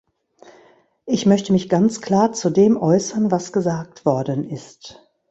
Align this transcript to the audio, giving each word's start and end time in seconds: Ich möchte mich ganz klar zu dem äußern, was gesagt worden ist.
Ich 1.05 1.27
möchte 1.27 1.53
mich 1.53 1.69
ganz 1.69 2.01
klar 2.01 2.33
zu 2.33 2.49
dem 2.49 2.75
äußern, 2.75 3.29
was 3.29 3.53
gesagt 3.53 4.03
worden 4.03 4.49
ist. 4.49 5.07